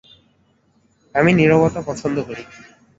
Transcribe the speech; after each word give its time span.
আমি 1.15 1.31
নীরবতা 1.33 1.81
পছন্দ 1.87 2.17
করি। 2.27 2.43